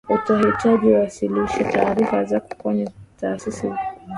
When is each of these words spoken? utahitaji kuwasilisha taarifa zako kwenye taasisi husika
utahitaji 0.09 0.77
kuwasilisha 0.77 1.63
taarifa 1.63 2.23
zako 2.23 2.55
kwenye 2.57 2.89
taasisi 3.19 3.67
husika 3.67 3.95